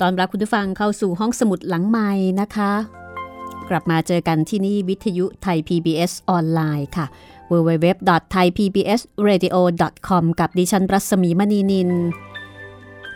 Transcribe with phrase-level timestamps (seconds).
[0.00, 2.08] ตอนรับคุณผู้ฟังเข้าสู่ห้องสมุดหลังไม้
[2.40, 2.72] นะคะ
[3.68, 7.06] กลับมาเจอกันที่นี่วิทยุไทย PBS ออนไลน์ค่ะ
[7.50, 11.90] www.thaipbsradio.com กับดิฉันรัศมีมณีนิน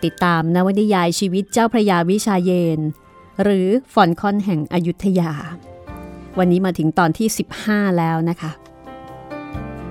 [0.04, 2.80] ติดตามนวนิยายชีวิตเจ้าพระยาวิชาเยน
[3.42, 5.32] หรือฟอนคอนแห่งอยุธยา
[6.38, 7.28] วันนี้มาถึงตอนที่
[7.62, 8.50] 15 แล้วนะคะ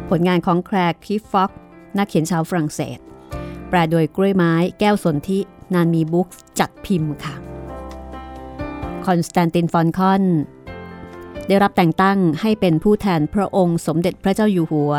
[0.09, 1.51] ผลงานของแครกคิฟฟ็อก
[1.97, 2.99] นักเขียนชาวฝรั่งเศส
[3.69, 5.39] แปลโดยกล้วยไม้แก้วสนธิ
[5.73, 6.27] นานมีบุ๊คส์
[6.59, 7.35] จัดพิมพ์ค่ะ
[9.05, 10.23] คอนสแตนตินฟอลคอน
[11.47, 14.93] ได้รับแต่งตั้งให้เป็นผู้แทนพระองค์สมเด็จพระเจ้าอยู่หัว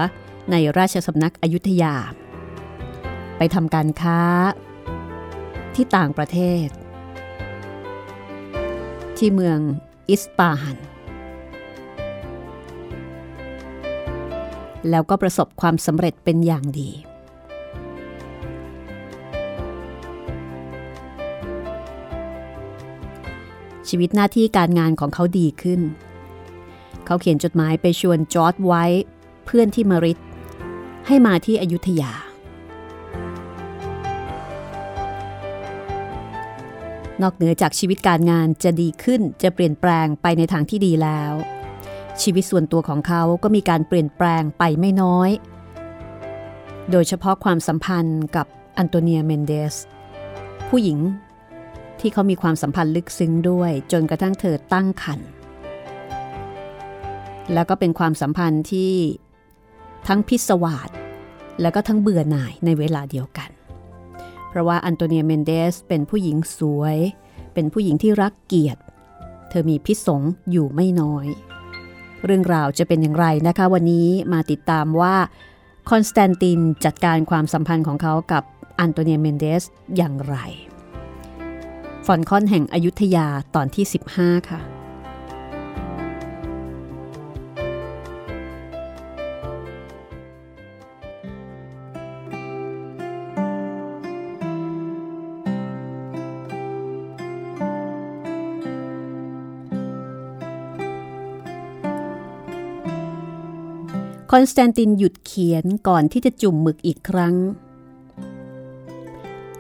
[0.51, 1.95] ในราชสำนักอยุธยา
[3.37, 4.21] ไปทำการค้า
[5.75, 6.69] ที่ต่างประเทศ
[9.17, 9.59] ที่เมือง
[10.09, 10.79] อิสปาฮัน
[14.91, 16.91] แล้วก็ประสบความสำเร็จเป็นอย่างดี
[23.97, 25.81] ชีวิตหน้าที่การงานของเขาดีขึ้น
[27.07, 28.85] เขาเขียนจดหมายไปชวนจอร์ดไว้
[29.45, 30.19] เพื่อนที่มาริด
[31.07, 32.13] ให้มาที่อยุธยา
[37.23, 41.33] นอกเหนือจากชีวิตการงานจะดีขึ้นจะเปลี่ยนแปลงไปในทางที่ดีแล้ว
[42.23, 45.31] ชีวิตส่วนตัวของเขาก็มีการเปลี่ยนแปลงไปไม่น้อย
[46.91, 48.47] โดยเฉพาะความสัมพันธ์กับ
[48.79, 49.75] อันโตเนียเมนเดส
[50.69, 50.99] ผู้หญิง
[52.05, 55.29] ที่เขามีความสัมพันธ์ลึกซึ้งด้วย จนกระทั่งเธอตั้งครรภ์
[57.55, 58.93] แล้วก็เป็นความสัมพันธ์ที่
[60.07, 60.91] ทั้งพิศวาส
[61.63, 63.51] แล้วก็ทั้งเบื่อหน่ายในเวลาเดียวกัน
[64.49, 66.97] เพราะว่าอันโตเนียเมนเดสเป็นผู้หญิงสวย
[67.55, 68.81] เป็นผู้หญิงที่รักเกียรติ
[69.49, 71.27] เธอมีพิษสงอยู่ไม่น้อย
[72.25, 75.15] เรื่องราวจะเป็นอย่างไรนะคะ วันนี้มาติดตามว่า
[75.91, 78.43] คอนสแตนตินจัดการความสัมพันธ์ของเขากับ
[78.81, 79.63] อันโตเนียเมนเดส
[79.97, 80.37] อย่างไร
[82.09, 83.85] ฟอลคอนแห่งอยุธยาตอนที่
[84.17, 84.61] 15 ค่ะ
[104.31, 107.35] คอนสแตนตินหยุดเขียนก่อนที่จะจุ่มหมึกอีกครั้ง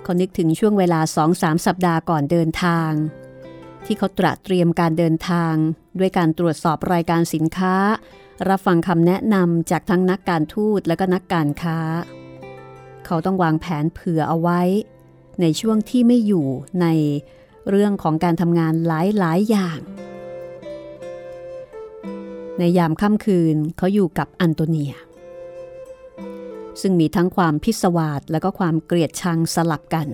[0.04, 2.90] เขานึกถึงช่วงเวลาสองสามสัปดาห์ก่อนเดินทาง
[3.84, 5.54] ที่เขาตระเตรียมการเดินทาง
[5.98, 7.76] ด้วยการตรวจสอบรายการสินค้า
[8.48, 11.78] รับฟังคำแนะนำจากทั้งนักการทูตและก็นักการค้า
[13.06, 14.60] เขาต้องวางแผนเผื่อเอาไว้
[15.40, 16.46] ในช่วงที่ไม่อยู่
[16.80, 16.86] ใน
[17.70, 18.90] เรื่องของการทำงานห
[19.22, 19.78] ลายๆอย่าง
[22.58, 24.94] ในยามค่ำคืนเขาอยู่กับอันโตเนีย
[26.80, 30.06] ซึ่งมีทั้งความพิศวาสและก็ความเกลียดชังสลับกัน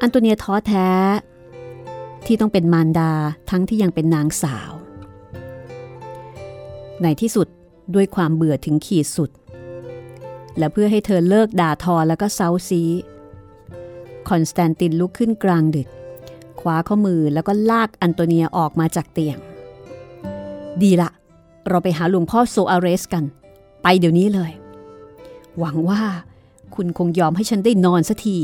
[0.00, 0.88] อันโตเนียท้อแท้
[2.26, 3.12] ที่ต้องเป็นมารดา
[3.50, 4.72] ทั้งที่ยังเป็นนางสาว
[7.02, 7.48] ในที่สุด
[7.94, 9.30] ด้วยความเบื่อถึงขีดสุด
[10.58, 12.82] และเพื่อให้เธอเลิกด่าทอแล้วก็เซ้าซี้
[14.28, 15.88] คอนสแตนตินลุกขึ้นกลางดึก
[16.60, 19.38] คว้าข้อมือแล้วก็ลากอันโตเนียออกมาจากเตียง
[20.82, 21.10] ดีละ
[21.68, 23.24] เราไปหาหลวงพ่อโซอาเรสกัน
[23.82, 24.52] ไปเดี๋ยวนี้เลย
[25.58, 26.02] หวังว่า
[26.74, 28.36] คุณคงยอมให้ฉันได้นอนสักที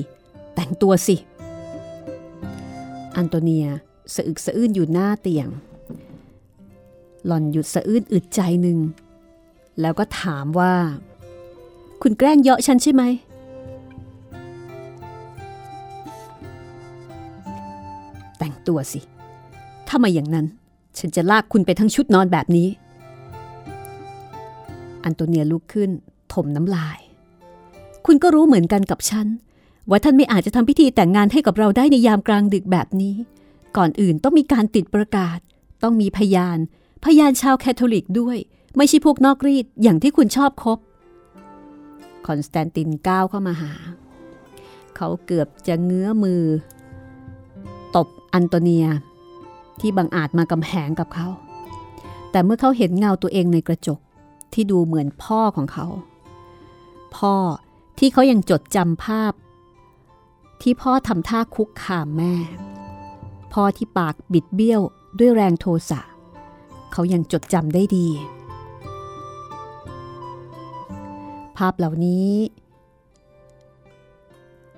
[0.54, 1.16] แต่งตัวสิ
[3.16, 3.66] อันโตเนีย
[4.14, 5.48] สะอึกสะอื้นอยู่หน้าเตียง
[7.26, 8.78] หล่อนหยุดสะอื้นอึดใจหนึ่ง
[9.80, 10.74] แล้วก็ถามว่า
[12.02, 13.02] คุณแกล้งเยาะฉันใช่ไหม
[18.38, 19.00] แต่งตัวสิ
[19.88, 20.46] ถ้าไม่อย่างนั้น
[20.98, 22.68] ฉันจะลากคุณไปทั้งชุดนอนแบบนี้
[25.04, 25.90] อันโตเนียลุกขึ้น
[26.32, 26.98] ถมน้ำลาย
[28.06, 29.26] คุณก็รู้เหมือนกันกับฉัน
[29.90, 33.14] ว่าท่านไม่อาจจะทำพิธีแต่งงานให้กับเราได้ในยามกลางดึกแบบนี้
[33.76, 35.38] ก่อนอื่นต้องมีการติดประกาศ
[35.82, 36.58] ต้องมีพยาน
[37.04, 38.38] พยานชาวคาทอลิกด้วย
[38.76, 40.78] ไม่ใช่พวกนอกรีตอย่างที่คุณชอบคบ
[42.26, 43.72] คอนสแตนตินก้าวเข้ามาหา
[44.96, 46.42] เขาเกือบจะเงื้อมือ
[47.96, 48.86] ตบอันโตเนีย
[49.80, 51.28] ที่บังอาจมากำแหงกับเขา
[52.30, 54.00] แต่เมื่อเขาเห็นเงาตัวเองในกระจก
[54.52, 55.86] ที่ดูเหมือนพ่อของเขา
[57.16, 57.34] พ่อ
[58.04, 59.32] ที่เขายังจดจำภาพ
[60.62, 62.34] ที่พ่อทำท่าคุกคามแม่
[63.52, 64.80] พ่อที่ปากบิดเบี้ยว
[65.18, 66.00] ด้วยแรงโทสะ
[66.92, 68.08] เขายังจดจำได้ดี
[71.56, 72.32] ภาพเหล่านี้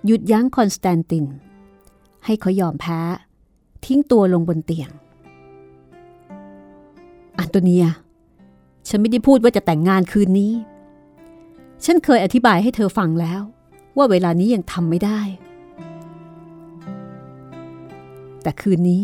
[0.07, 1.25] หยุดยั้งคอนสแตนติน
[2.25, 3.01] ให้เขายอมแพ้
[3.85, 4.91] ทิ้งตัวลงบนเตียง
[7.39, 7.85] อันโตเนีย
[8.89, 10.53] ฉันไม่ได้พูดว่าจะแต่งงานคืนนี้
[11.85, 13.43] ฉันเคยอธิบายให้เธอฟังแล้ว
[13.97, 15.21] ว่าเวลานี้ยังทำไม่ได้
[18.43, 19.03] แต่คืนนี้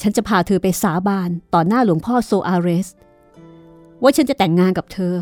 [0.00, 2.88] ฉันจะพาเธอไปสาบานต่อหน้าหลวงพ่อโซอาเรส
[4.02, 5.14] ว่าฉันจะแต่งงานกับเธอ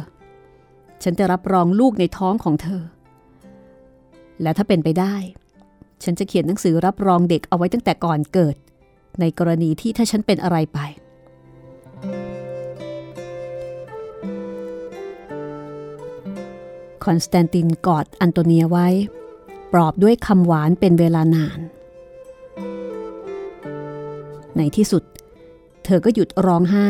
[1.02, 2.82] ฉันจะรับรองลูกในท้องของเธอ
[4.42, 5.14] และถ้าเป็นไปได้
[6.04, 8.56] ฉันจะเขียนหนังสือรับรองเด็กเอาไว้ตั้งแต่ก่อนเกิด
[9.20, 10.78] ในกรณีที่ถ้าฉันเป็นอะไรไป
[17.04, 18.88] คอนสแตนตินกอดอันโตเนียไว้
[19.72, 21.58] ปลอบด้วยคำหวานเป็นเวลานาน
[24.56, 25.02] ในที่สุด
[25.84, 26.88] เธอก็หยุดร้องไห้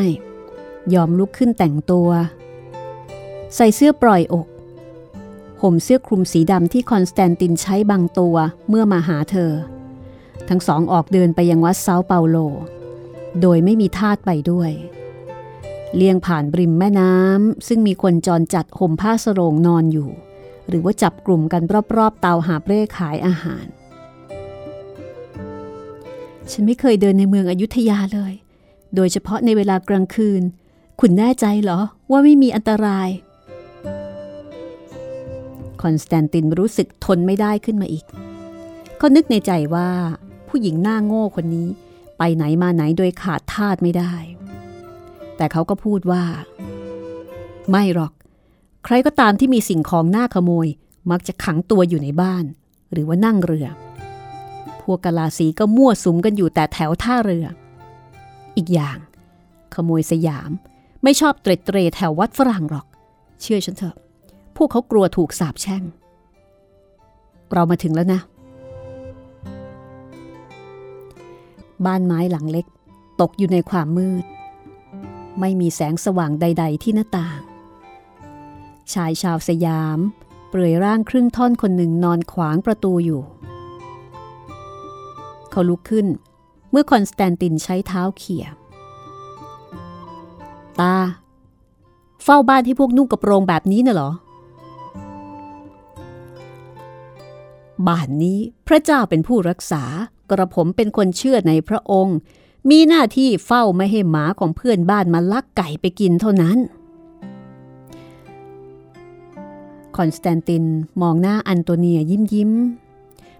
[0.94, 2.08] ยอมลุกขึ้นแต่งตัว
[3.56, 4.46] ใส่เสื้อปล่อยอก
[5.62, 8.36] ห่มเสื้อคลุมสีดำที่คอนสแตนตินใช้บังตัว
[8.68, 9.52] เมื่อมาหาเธอ
[10.48, 12.36] ทั้งสองออกเดินไปยังวัดเซาเปาโล
[13.40, 14.70] โดยไม่มีทาสไปด้วย
[15.96, 20.10] เลี่ยงผ่านบริมแม่น้ำซึ่งมีคนจรจัดห่มผ้าสรงนอนอยู่
[20.68, 21.62] หรือว่าจับกลุ่มกัน
[21.96, 23.66] รอบๆ เตาหาบเร่ขายอาหาร
[26.50, 28.32] ฉันไม่เคยเดินในเมืองอยุธยาเลย
[28.94, 30.42] โดยเฉพาะในเวลากลางคืน
[31.00, 31.80] คุณแน่ใจเหรอ
[32.10, 33.08] ว่าไม่มีอันตราย
[35.82, 38.04] คอนสแตนตินรู้สึกทนไม่ได้ขึ้นมาอีก
[39.00, 39.88] ก็นึกในใจว่า
[40.48, 41.68] ผู้หญิงหน้าโง่คนนี้
[42.18, 44.12] ไปไหนมาไหนโดยขาดทาสไม่ได้
[45.40, 46.22] แต่เขาก็พูดว่า
[47.70, 48.12] ไม่หรอก
[48.84, 50.66] ใครก็ตามที่มีสิ่งของหน้าขโมย
[51.10, 52.44] มักจะขังตัวอยู่ในบ้าน
[52.92, 53.66] หรือว่านั่งเรือ
[54.82, 57.46] พวกกะลาสีก็มั่วสุมกันอยู่แต่แถวท่าเรือ
[58.56, 58.98] อีกอย่าง
[59.74, 60.50] ขโมยสยาม
[61.02, 62.86] ไม่ชอบเตร็ดเตรแถววัดฝรั่งหรอก
[63.40, 63.96] เชื่อฉันเถอะ
[64.56, 65.82] พวกเขากลัวถูกสาปแช่ง
[67.52, 68.20] เรามาถึงแล้วนะ
[71.86, 72.66] บ้านไม้หลังเล็ก
[73.20, 74.26] ตกอยู่ในความมืด
[75.38, 77.40] ไม่มีแสงสว่างใด ๆ ที่หน้าต่าง
[78.92, 79.98] ชายชาวสยาม
[80.48, 83.22] เปลือยร่างครึ่งท่อนคนหนึ่งนอนขวางประตูอยู่
[85.50, 86.06] เขาลุกขึ้น
[86.70, 88.46] เมื่อคอนสแตนตินใช้เท้าเขี่ย
[90.80, 90.96] ตา
[92.24, 94.10] เฝ้าบ้านให้พวกนุ่งกระโปรงแบบนี้น่ะเหรอ
[97.86, 99.82] บ้านนี้พระเจ้าเป็นผู้รักษา
[100.30, 102.18] กระผมเป็นคนเชื่อในพระองค์
[102.68, 106.58] มีหน้าที่เฝ้าไม่ให้หมาของเพื่อนบ้านมาลักไก่ไปกินเท่านั้น
[109.96, 110.64] คอนสแตนติน
[111.02, 112.50] มองหน้าอันโตเนียยิ้มยิ้ม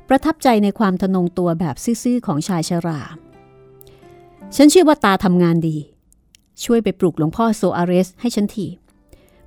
[0.09, 3.01] ประทับใจในความทนงตัวแบบซื่อๆของชายชรา
[4.57, 5.77] ฉันเชื่อว่าตาทำงานดี
[6.65, 8.67] ช่วยไปปลุกหลวงพ่อโซอาเรสให้ฉันที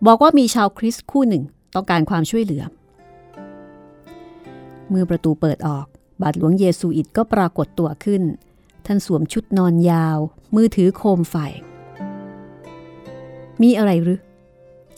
[0.05, 1.43] บอกว่ามีชาวคริสต์คู่หนึ่ง
[1.75, 2.63] ต้องการความช่วยเหลือ
[4.89, 5.85] เมื่อประตูเปิดออก
[6.21, 8.23] บาทหลวงเยซูอิตก็ปรากฏตัวขึ้น
[8.85, 10.17] ท่านสวมชุดนอนยาว
[10.55, 11.35] มือถือโคมไฟ
[13.61, 14.19] มีอะไรหรือ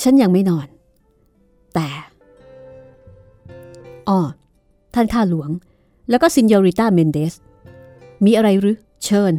[0.01, 0.67] ฉันยังไม่นอน
[1.73, 1.87] แต่
[4.09, 4.19] อ้อ
[4.93, 5.49] ท่านข้าหลวง
[6.09, 7.33] แล้วก็ซินยอริต้าเมนเดส
[8.25, 9.33] มีอะไรหรือ เชิญ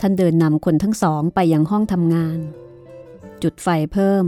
[0.00, 2.38] ท่านเดินนำคนทั้งสองไปยังห้องทำงาน
[3.42, 4.24] จุดไฟเพิ่ม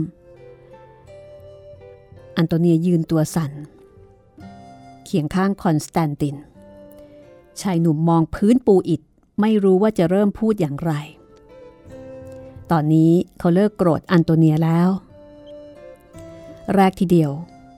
[2.37, 3.53] อันโตเนียยืนตัวสั่น
[5.05, 6.37] เคียงข้างคอนสแตนติน
[7.61, 9.01] ชายหนุ่มมองพื้นปูอิฐ
[9.41, 10.93] ไม่รู้ว่าจะเริ่มพูดอย่างไร
[12.71, 14.89] ตอนนี้เขาเลิกโกรธอันโตเนียแล้ว
[16.75, 17.33] แรกทีเดียว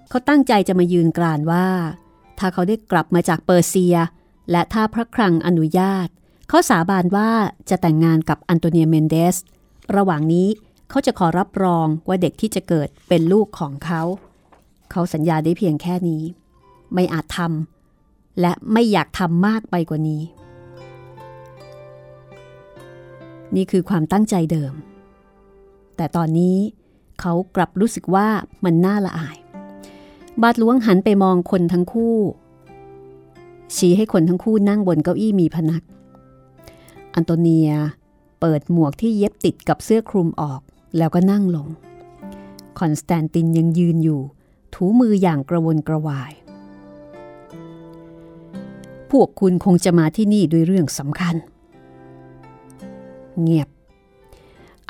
[0.08, 1.66] เขาตั้งใจจะมายืนกรานว่า
[2.38, 3.96] ถ้าเขาได้กลับมาจากเปอร์เซีย
[4.50, 6.08] และถ้าพระครังอนุญาต
[6.48, 7.30] เขาสาบานว่า
[7.70, 9.36] จะแต่งงานกับอันโตเนียเมนเดส
[9.96, 10.48] ระหว่างนี้
[10.90, 14.02] เขาจะขอรับรองว่าเด็กที่จะเกิดเป็นลูกของเขา
[14.90, 16.22] เขาสัญญาได้เพียงแค่นี้
[16.94, 17.75] ไม่อาจทำ
[18.40, 20.22] และไม่อยากทำมากไปกว่านี้
[23.56, 24.72] นี่คือความตั้งใจเดิม
[25.96, 26.56] แต่ตอนนี้
[27.20, 28.28] เขากลับรู้สึกว่า
[28.64, 29.36] มันน่าละอาย
[30.42, 32.16] บาทหลวงหันไปมองคนทั้งคู่
[33.76, 35.82] ชี้ให้คนทั้งคู่นั่งบนเก้าอี้มีพนัก
[37.14, 37.70] อันโตเนีย
[38.40, 40.60] เปิดหมวกที่เย็บติดกับเสื้อคลุมออก
[40.96, 41.68] แล้วก็นั่งลง
[42.78, 44.20] คอนสแตนตินยังยืนอยู่
[44.74, 46.32] ถูมืออย่างกระวนกระวาย
[49.10, 51.34] พวกคุณคงจะมาที่นี่ด้วยเรื่องสำคัญ
[53.42, 53.68] เงียบ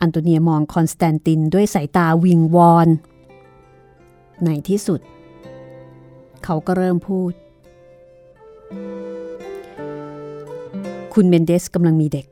[0.00, 2.88] อันโตเนียมองคอนสแตนตินด้วยสายตาวิงวอน
[4.44, 5.00] ในที่สุด
[6.44, 7.32] เขาก็เริ่มพูด
[11.14, 12.26] คุณเมนเดสกำลังมีเด็ก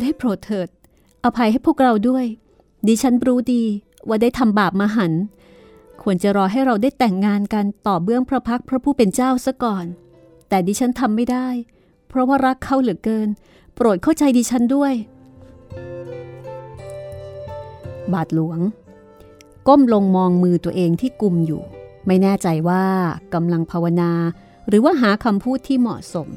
[0.00, 0.68] ได้โปรดเถิด
[1.24, 2.24] อภัยให้พวกเราด้วย
[2.86, 3.62] ดิฉันรู้ดี
[4.08, 5.12] ว่าได้ทำบาปมาหัน
[6.04, 9.86] ควรจะรอให้เราได้แต่งงานกันต่อเบื้องพระพักพระผู้เป็นเจ้าซะก่อน
[10.48, 11.48] แต่ดิฉันทำไม่ได้
[12.08, 13.28] เพราะว่ารักเขาเหลือเกิน
[13.74, 14.92] โปรดเข้าใจดิฉันด้วย
[18.12, 18.58] บาทหลวง
[19.68, 21.62] ก้มลงมองมือตัวเองที่กุมอยู่
[22.06, 22.84] ไม่แน่ใจว่า
[23.34, 24.12] กำลังภาวนา
[24.68, 26.28] หรือว่าหาคำพูดที่เหมาะสม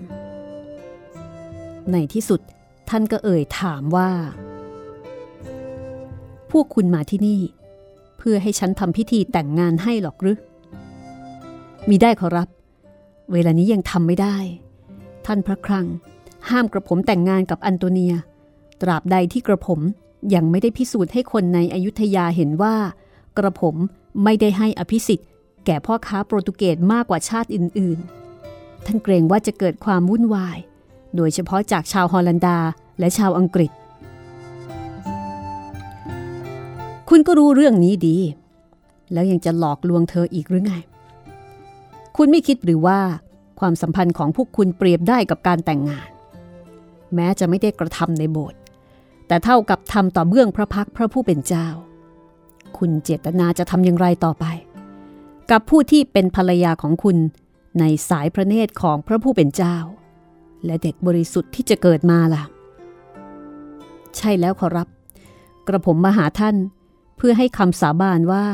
[1.92, 2.42] ในที่สุด
[2.90, 4.10] ท่านก็เอ่ยถามว่า
[6.52, 7.42] พวกคุณมาที่นี่
[8.30, 10.38] พื่อพื่อให้ฉันทำพิธีแต่งงานให้หรอกหรือ
[11.90, 12.48] มีได้ขอรับ
[13.32, 14.38] เวลานี้ยังทำไม่ได้
[15.26, 15.86] ท่านพระครัง
[16.50, 18.14] ห้ามกระผมแต่งงานกับอันโตเนีย
[18.82, 19.80] ตราบใดที่กระผม
[20.34, 22.76] ยังไม่ได้พิสูจน์ให้คนในอยุธยาเห็นว่า
[23.38, 23.76] กระผม
[24.24, 25.30] ไม่ได้ให้อภิสิทธิ์
[25.66, 28.00] แก่พ่อค้าโปรตุเกสมากกว่าชาติอื่น
[28.44, 30.58] ๆ ท่านเกรงว่าจะเกิดความวุ่นวาย
[31.16, 32.58] โดยเฉพาะจากชาวฮอลันดา
[33.00, 33.72] และชาวอังกฤษ
[37.10, 38.18] คุณก็รู้เรื่องนี้ดี
[39.14, 40.74] แล้วยังจะหลอกลวงเธออีกหรือไง
[42.18, 43.00] คุณไม่คิดหรือว่า
[43.60, 46.10] ความสัมพันธ์ของพวกคุณเปรียบได้กับการแต่งงาน
[47.16, 48.60] แม้จะไม่ได้กระทำในโบสถ์
[49.28, 51.68] แต่เท่ากับทำต่อเบื้องพระพักพระผู้เป็นเจ้า
[52.78, 54.46] คุณเจตนาจะทำอย่างไรต่อไป
[55.52, 57.18] กับผู้ที่เป็นภรรยาของคุณ
[57.80, 59.78] ในสายพระเนตรของพระผู้เป็นเจ้า
[60.66, 62.44] และเด็กบริสุทธิ์ที่จะเกิดมาล่ะ
[64.18, 64.88] ใช่แล้วขอรับ
[65.68, 66.56] กระผมมาหาท่าน
[67.18, 68.46] เพื่อให้คำสาบานว่า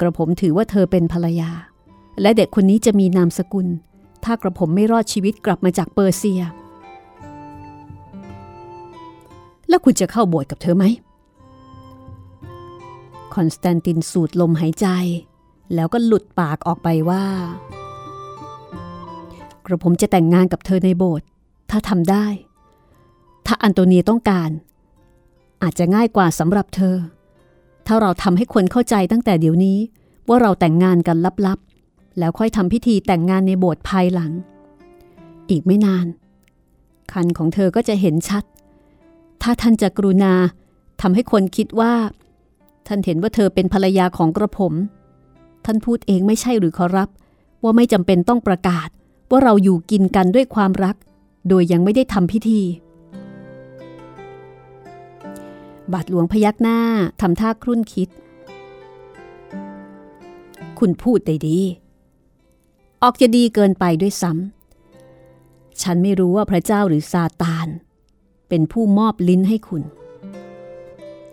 [0.00, 1.50] กระผมถือว่าเธอเป็นภรรยา
[2.20, 3.66] และเด็กคนนี้จะมีนามสกุล
[4.24, 6.42] ถ้ากระผมไม่รอดชีวิตกลับมาจากเปอร์เซีย
[9.68, 10.84] แล้วคุณจะเข้าโบสถ์กับเธอไหม
[13.34, 14.86] คอนสแตนตินสูดลมหายใจ
[15.74, 17.24] แล้วก็หลุดปากออกไปว่า
[19.66, 21.26] กระผมจะแต่งงานกับเธอในโบสถ์
[21.70, 22.26] ถ้าทำได้
[23.46, 24.50] ถ้าอันโตเนียต้องการ
[25.62, 26.96] อาจจะง่ายกว่าสำหรับเธอ
[27.86, 29.78] ถ้าเราทำให้คนเข้าใจตั้งแต่เดี๋ยวนี้
[30.28, 34.32] ว่าเราแต่งงานกันลับๆ แล้วค่อยทำพิธีแต่งงานในโบสถ์ภายหลัง
[35.50, 36.06] อีกไม่นาน
[37.12, 38.44] คันของเธอก็จะเห็นชัด
[39.42, 40.32] ถ้าท่านจะกรุณา
[41.00, 41.94] ทำให้คนคิดว่า
[42.86, 44.72] ท่านเห็นว่าเธอเป็นภรรยาของกระผม
[45.64, 47.08] ท่านพูดเองไม่ใช่หรือขอรับ
[47.62, 48.88] ว่าไม่จำเป็นต้องประกาศ
[49.30, 50.96] ว่าเราอยู่กินกันด้วยความรัก
[51.48, 52.60] โดยยังไม่ได้ทำพิธี
[55.92, 56.78] บาทหลวงพยักหน้า
[57.20, 58.08] ทำท่าครุ่นคิด
[60.78, 61.58] คุณพูดได้ดี
[63.02, 67.68] ออกจะดีเกินไปด้วยซ้ำ ฉันไม่รู้ว่าพระเจ้าหรือซาตาน
[68.48, 69.82] เป็นผู้มอบลิ้นให้คุณ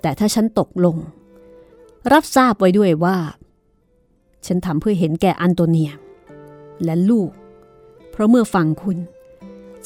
[0.02, 0.98] แต่ถ้าฉันตกลง
[2.12, 3.18] รับทราบไว้ด้วยว่า
[4.46, 5.92] ฉันทำเพื่อเห็นแก่อันโตเนีย
[6.84, 7.30] และลูก
[8.12, 8.98] เพราะเมื่อฟังคุณ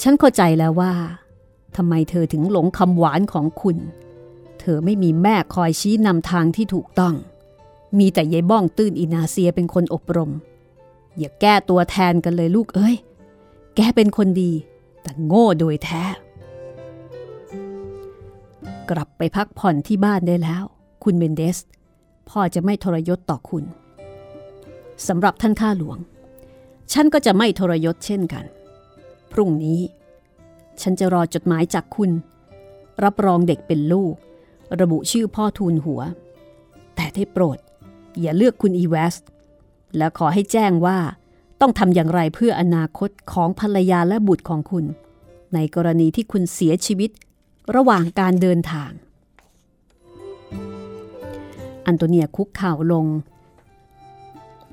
[0.01, 0.93] ฉันเข้าใจแล้วว่า
[1.75, 3.77] ทำไมเธอถึงหลงคำหวานของคุณ
[4.75, 7.15] อไม่มีแม่คอยชี้นำทางที่ถูกต้อง
[7.99, 10.31] มีแต่ยายบ้องตื้นอินาเซียเป็นคนอบรม
[11.17, 12.95] อย่าแก้ตัวแทนกันเลยลูกเอ้ย
[13.75, 14.51] แกเป็นคนดี
[15.01, 16.03] แต่โง่โดยแท้
[18.89, 20.63] กลับไปพักผ่อนที่บ้านได้แล้ว
[21.03, 21.57] คุณเบนเดส
[22.29, 23.63] พ่อจะไม่ทรยศต่อคุณ
[25.07, 25.97] สำหรับท่านข้าหลวง
[26.93, 28.45] ฉันก็จะไม่ทรยศเช่นกัน
[29.31, 29.79] พรุ่งนี้
[30.81, 32.11] ฉันจะรอจดหมายจากคุณ
[33.03, 34.13] รับรองเด็กเป็นลูก
[34.81, 36.01] ระบุชื่อพ่อทูลหัว
[36.95, 37.57] แต่ได้โปรด
[38.21, 39.15] อย่าเลือกคุณอีเวส
[39.97, 40.97] และขอให้แจ้งว่า
[41.61, 44.85] ต้องทำอย่างไรเพื่ออนาคตของภรรยาและบุตรของคุณ
[45.53, 47.11] ในกรณีที่คุณเสียชีวิต
[47.75, 48.91] ระหว่างการเดินทาง
[51.87, 53.05] อันโตเนียคุกเข่าลง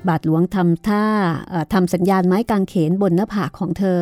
[0.09, 1.05] บาทหลวงทำท่า
[1.73, 4.01] ทำสัญญาณไม้กางเขนบนหน้าผากของเธอ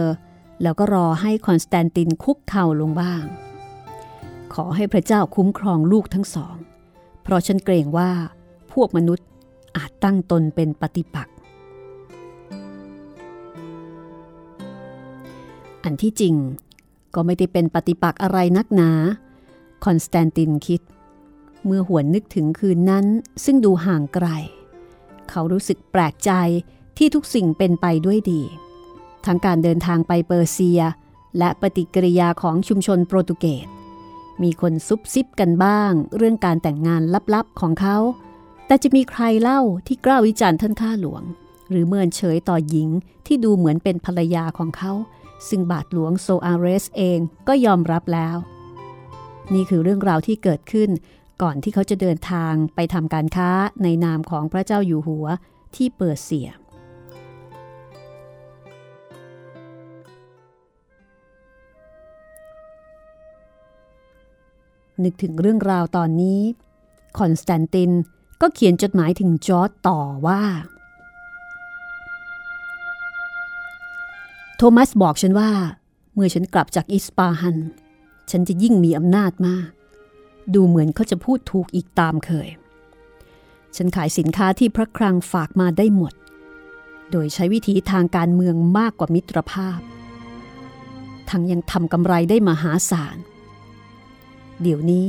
[0.62, 3.22] แล้วก็รอให้คอนสแตนตินคุกเข่าลงบ้าง
[4.54, 6.56] ขอให้พระเจ้าคุ้มครองลูกทั้งสอง
[7.22, 8.10] เพราะฉันเกรงว่า
[8.72, 9.26] พวกมนุษย์
[9.76, 11.34] อาจตั้งตนเป็นปฏิปักษ์
[15.84, 16.34] อันที่จริง
[17.14, 18.90] ก็ไม่ได้เป็นปฏิปักษ์อะไรนักหนา
[19.84, 20.82] คอนสแตนตินคิด
[21.66, 23.06] เมื่อหวนนึกถึงคืนนั้น
[23.44, 24.28] ซึ่งดูห่างไกล
[25.30, 26.30] เขารู้สึกแปลกใจ
[26.98, 28.42] ที่ทุกสิ่งเป็นไปด้วยดี
[29.26, 30.80] ทั้งการเดินทางไปเปอร์เซีย
[31.38, 33.66] และปฏิกิริยาของชุมชนโปรตุเกส
[34.42, 37.02] มีคนซุบซิบกันบ้าง เรื่องการแต่งงาน
[37.34, 37.96] ลับๆของเขา
[38.66, 41.22] แต่จะมีใครเล่าที่กล้าวิจารณ์ท่านข้าหลวง
[41.70, 42.88] หรือเมินเฉยต่อหญิง
[43.26, 44.92] ที่ดูเหมือนเป็นภรรยาของเขา
[45.48, 47.18] ซึ่งบาทหลวงโซอาเรสเอง
[47.48, 48.36] ก็ยอมรับแล้ว
[49.54, 50.90] นี่คือเรื่องราวที่เกิดขึ้น
[51.42, 53.50] ก่อนที่เขาจะเดินทางไปทำการค้า
[53.82, 55.26] ในนามของพระเจ้าอยู่หัว
[55.76, 56.48] ที่เปอร์เซีย
[65.04, 66.40] นึกถึงเรื่องราวตอนนี้
[67.18, 67.90] คอนสแตนติน
[68.40, 70.42] ก็เขียนจดหมายถึงจอร์จต่อว่า
[74.56, 75.50] โทมัสบอกฉันว่า
[76.14, 77.56] เมื่อฉันกลับจากอิสปาฮัน
[78.30, 79.68] ฉันจะยิ่งมีอำนาจมาก
[80.54, 82.48] ดูเหมือนเขาจะพูดถูกอีกตามเคย
[83.76, 86.12] ฉันขายสินค้าที่พระคลังฝากมาได้หมด
[87.10, 89.80] โดยใช้วิธีทางการเมืองมากกว่ามิตรภาพ
[91.30, 95.06] ทั้งยังทำกำไรได้มหาศาลเเดี๋ยวนี้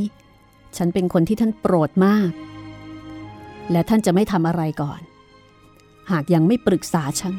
[0.78, 2.32] ฉันเป็นคนที่ท่านโปรดมาก
[3.72, 5.02] และท่านจะไม่ทำอะไรก่อน
[6.12, 7.34] หากยังไม่ปรึกษาฉัน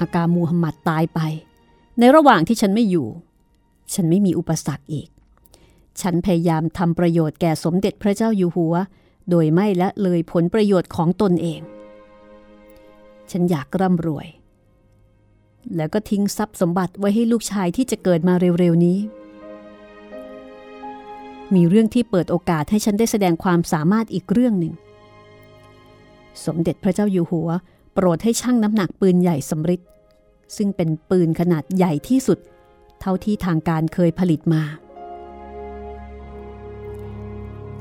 [0.00, 1.20] อากามูฮัมหมัดตายไป
[1.98, 3.08] ในระหว่างที่ฉันไม่อยู่
[3.94, 5.08] ฉันไม่มีอุปสรรคอีก
[6.00, 8.74] ฉันพยายามทำประโยชน์แก่สมเด็จพระเจ้าอยู่หัว
[9.30, 11.60] โดยไม่ละเลยผลประโยชน์ของตนเอง
[13.30, 14.28] ฉันอยากร่ำรวย
[15.76, 18.98] แล้วก็ทิ้งทรัพย์สมบัติไว้ให้ลูกชายที่จะเกิดมาเร็วๆนี้
[21.54, 24.74] มีเรื่องที่เปิดโอกาสให้ฉันได้แสดงความสามารถอีกเรื่องหนึ่ง
[26.44, 27.48] สมเด็จพระเจ้าอยู่หัว
[27.94, 29.80] โปรดให้ชั่งน้ำหนักปืนใหญ่สำริด
[30.56, 32.38] ซึ่งเป็นปืนขนาดใหญ่ที่สุด
[33.00, 34.62] เท่าที่ทางการเคยผลิตมา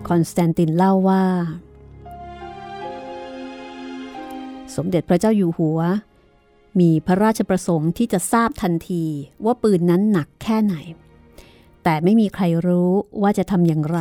[0.08, 1.23] คอนสแตนตินเล่าว่า
[4.75, 5.80] สมเด็จพระเจ้าอยู่หัว
[6.80, 9.03] มีพระราชประสงค์ที่จะทราบทันที
[9.45, 10.75] ว่าปืนนั้นหนักแค่ไหน
[11.89, 14.00] แต่ไม่มีใครรู้ว่าจะทำอย่างไร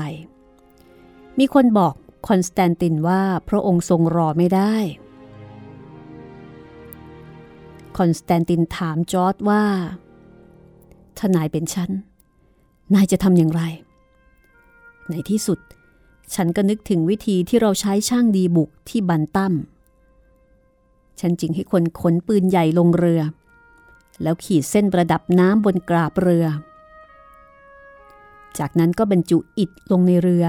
[1.39, 1.95] มีคนบอก
[2.29, 4.75] คอนสแตนตินว่าพระองค์ทรงรอไม่ได้
[7.99, 9.65] คอนสแตนตินถามจอร์จว่า
[11.19, 11.91] ถ้านายเป็นฉัน
[12.95, 13.63] นายจะทำอย่างไร
[15.09, 15.59] ในที่สุด
[16.35, 19.55] ฉันก็นึกถึงวิธีที่เราใช้ช่างดีบุกที่บันตั้ม
[21.21, 23.23] ฉันจึงให้คนขนปืนใหญ่ลงเรือ
[24.23, 26.47] แล้วขีดเส้นประดับน้ำบนกราบเรือ
[28.59, 30.45] จากนั้นก็บรรจุอิฐลงในเรือ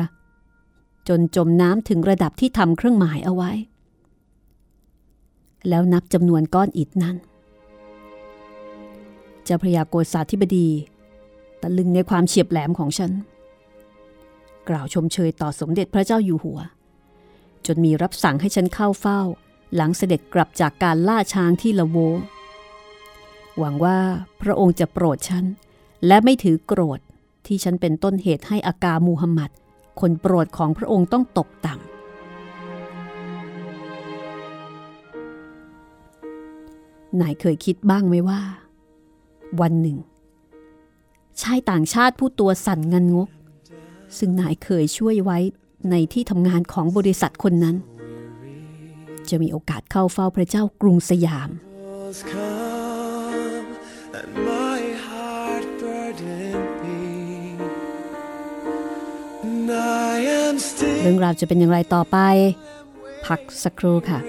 [1.07, 3.51] จนจมน้ำถึงระดับที่ทำเครื่องหมายเอาไว้
[5.69, 7.15] แล้วนับจำนวนก้อนอิฐนั้น
[9.43, 10.67] เจ้าพระยาโกษาธิบดี
[11.61, 13.11] ตะลึงในความเฉียบแหลมของฉัน
[14.69, 16.59] กล่าวชมเชยต่อสมเด็จพระเจ้าอยู่หัว
[17.65, 19.21] จนมีรับสั่งให้ฉันเข้าเฝ้า
[19.75, 21.97] หลังเสด็จกลับจากการล่าช้างที่ละโว
[23.57, 23.99] หวังว่า
[24.41, 25.45] พระองค์จะโปรดฉัน
[26.07, 26.99] และไม่ถือโกรธ
[27.47, 29.49] ที่ฉันเป็นต้นเหตุให้อากามูฮัมหมัด
[29.99, 31.87] คนโปรดของพระองค์ต้องตกต่ำ
[37.21, 38.41] นายเคยคิดบ้างไหมว่า
[39.61, 39.97] วันหนึ่ง
[41.41, 43.29] ชายต่างชาติผู้ตัวสั่นงันงก
[44.17, 45.37] ซึ่งนายเคยช่วยไว้
[45.89, 47.75] ในที่ทำงานของบริษัทคนนั้น
[49.29, 51.49] จะมีโอกาสเข้าเฝ้าพระเจ้ากรุงสยาม
[54.19, 54.56] and my
[61.01, 62.17] เรื่องราวจะเป็นอย่างไรต่อไป
[63.25, 64.19] พักสักครู่ค่ะ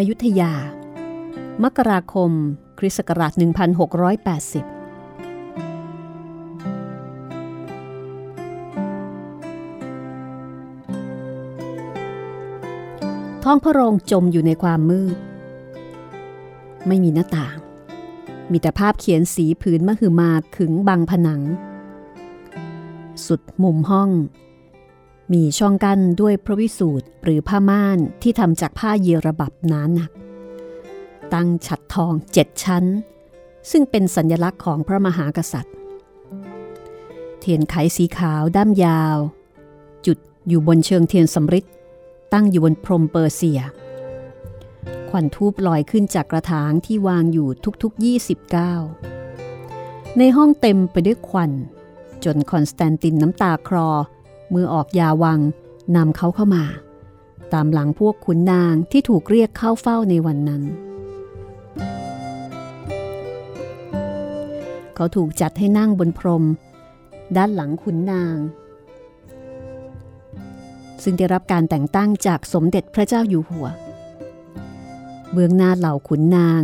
[0.00, 0.52] อยุธยา
[1.64, 2.30] มกราคม
[2.78, 3.42] คริสต์ศักราช 1680
[13.44, 15.16] ท้องพระโรงจมอยู่ในความมืด
[16.86, 17.56] ไม่มีหน้าต่าง
[18.50, 21.42] มีแต่ภาพเขียนสีผืนมหึมาขึงบังผนัง
[23.26, 24.10] สุดมุมห้อง
[25.32, 30.10] มีช่องกั้นด้วยพระวิสูตรหรือผ้าม่านที่ทำจากผ้าเยระบับหนาหนัก
[31.34, 32.84] ตั้งฉัดทองเจ็ดชั้น
[33.70, 35.74] ซึ่งเป็นสัญลักษณ์ของพระมหากษัตริย์
[37.38, 39.18] เทียนไขสีขาวด้ามยาว
[40.06, 41.66] จุดอยู่บนเชิงเทียนสำริด
[42.32, 43.60] ตั้งอยู่บนพรมเปอร์เซีย
[45.10, 47.48] ควันทูบลอยขึ้นจากกระถางที่วางอยู่
[47.82, 48.04] ทุกๆ
[49.46, 51.52] 29 ในห้องเต็มไปด้วยควัน
[52.24, 53.88] จนคอนสแตนตินน้ำตาคลอ
[54.54, 55.40] มื่อออกยาวัง
[55.96, 56.64] นำเขาเข้ามา
[57.52, 60.62] ตามหลังพวกขุนนางที่ถูกเรียกเข้าเฝ้าในวันนั้น
[64.94, 66.44] เขาถูกจัดให้นั่งบนพรม
[67.36, 68.36] ด้านหลังขุนนาง
[71.02, 73.68] ซึ่งได้รับการแต่งตั้งจากสมเด็จพระเจ้าอยู่หัว
[75.32, 76.62] เบื้องหน้าเหล่าขุนนาง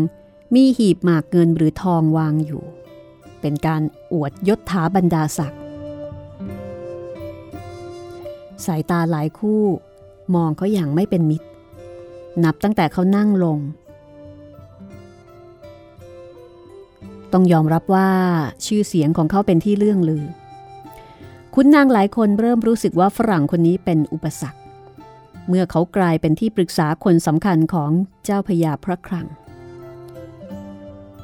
[0.54, 2.62] มีหีบหมากเงินหรือทองวางอยู่
[3.40, 5.61] เป็นการอวดยศถาบรรดาศักดิ์
[8.66, 9.62] สายตาหลายคู่
[10.34, 11.46] มองเขาอย่างไม่เป็นมิตร
[12.44, 13.58] นับตั้งแต่เขานั่งลง
[17.32, 18.10] ต้องยอมรับว่า
[18.66, 20.24] ชื่อเสียงของเขาเป็นที่เลื่องลือ
[21.54, 24.60] คุณนางหลายคนเริ่มรู้สึกว่าฝรั่งคนนี้เป็นอุปสรรค
[25.48, 27.90] เมื่อเขากลายเป็นที่ปรึกษาคนสำคัญของ
[28.24, 29.26] เจ้าพญาพระคลัง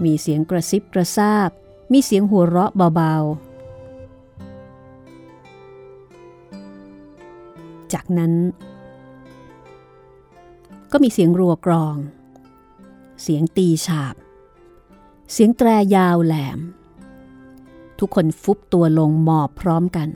[0.05, 1.51] มีเสียงกระซิบกระซาบ
[1.93, 3.48] มีเสียงหัวเราะเบาๆ
[7.95, 8.33] จากนั้น
[10.93, 11.97] ก็มีเสียงรัวกรอง
[13.23, 14.15] เสียงตีฉาบ
[15.33, 16.59] เสียงแตรยาวแหลม
[17.99, 20.09] ทุกคนฟุบตัวลงหมอบพร้อมกัน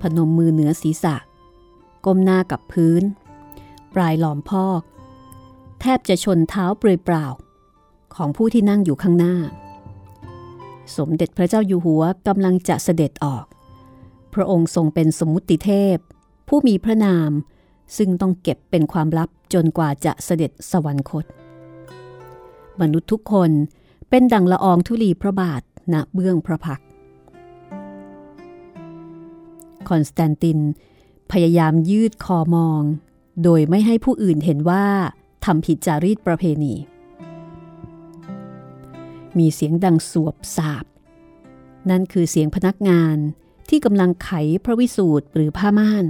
[0.00, 1.16] พนมมือเหนือศีรษะ
[2.04, 3.02] ก้มหน้ากับพื้น
[3.94, 4.82] ปลายหลอมพอก
[5.80, 7.26] แทบจะชนเท้าเปลือยเปล่า
[8.14, 9.34] ของผู้ที่นั่งอยู่ข้างหน้า
[10.96, 13.44] สมเด็จพระเจ้าอยู่หัวกำลังจะเสด็จออก
[14.34, 15.96] พระองค์ทรงเป็นสมมุติเทพ
[16.52, 17.30] ผู้มีพระนาม
[17.96, 21.24] ซึ่งต้องเก็บเป็นความลับจนกว่าจะเสด็จสวรรคต
[22.80, 23.50] มนุษย์ทุกคน
[24.10, 26.80] เป็นดังละอองธุลีพระบาทณเบื้องพระพัก
[29.88, 30.58] คอนสแตนติน
[31.32, 32.82] พยายามยืดคอมอง
[33.42, 34.86] โดยไม่ให้ผู้อื่นเห็นว่า
[35.44, 36.74] ทำผิดจารีตประเพณี
[39.38, 40.84] มีเสียงดังสวบสาบ
[41.90, 43.16] นั่นคือเสียงพนักงาน
[43.68, 44.30] ที่กำลังไข
[44.64, 46.06] พระวิสูตรหรือผ้าม่าน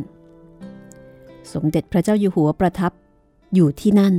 [1.53, 2.93] สมเด็จพระเจ้าอยู่หัวประทับ
[3.55, 4.15] อยู่ที่นั่น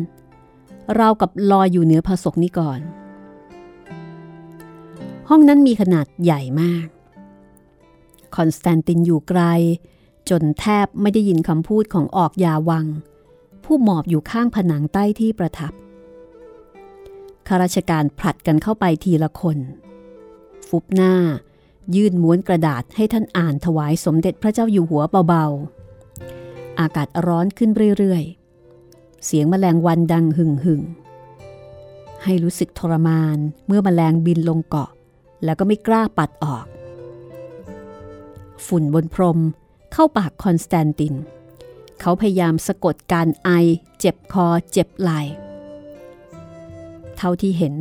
[0.96, 2.80] เรากับลอยอยู่เหนือพระศกนิกร
[5.30, 6.88] ห้องนั้นมีขนาดใหญ่มาก
[8.36, 9.42] คอนสแตนตินอยู่ไกล
[10.30, 12.86] จนแทบไม่ได้ยินคำพูดของออกยาวัง
[13.64, 15.74] ผู้หมอบอยู่ข้างผนังใต้ที่ประทับ
[17.48, 19.58] ข้าราชการผลัดกันเข้าไปทีละคน
[20.68, 21.14] ฟุบหน้า
[21.96, 25.81] ยื่นม้วนกระดาษให้ท่านอ่านถวายสมเด็จพระเจ้าอยู่หัวเบาๆ
[26.82, 30.82] อากาศร้อนขึ้นเรื่อยๆ เสียงแมลงวันดังหึ่งหึ่ง
[32.24, 34.90] ให้รู้สึกทรมานเมื่อแมลงบินลงเกาะ
[35.44, 36.66] แล้วก็ไม่กล้าปัดออก
[38.68, 39.40] ฝุ่นบนพรม
[39.94, 41.14] เข้าปากคอนสแตนติน
[42.00, 43.50] เขาพยายามสะกดการไอ
[44.00, 45.12] เจ็บคอเจ็บไหล่
[47.18, 47.74] เท่าที่เห็น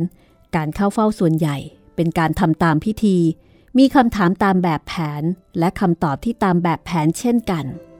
[0.55, 1.57] การเข้าเฝ้าส่วนใหญ่
[1.95, 3.17] เป็นการทำตามพิธี
[3.77, 5.23] มีคำถามตามแบบแผน
[5.59, 7.90] และคำตอบที่ตามแบบแผนเช่นกันเ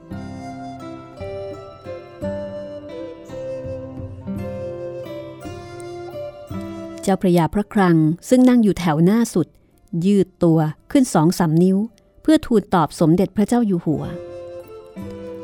[7.06, 7.96] จ้าพระยาพระครัง
[8.28, 9.48] ซึ่งนั่งอยู่แถวหน้าสุด
[10.06, 10.58] ยืดตัว
[10.90, 11.78] ขึ้นสองสามนิ้ว
[12.22, 14.02] เพื่อทูลตอบสมเด็จพระเจ้าอยู่หัว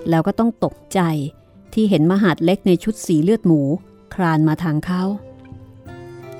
[0.09, 1.01] แล้วก็ต้องตกใจ
[1.73, 3.61] ที่เห็นมหาดเล็กในชุดสีเลือดหมู
[4.14, 5.03] คลานมาทางเขา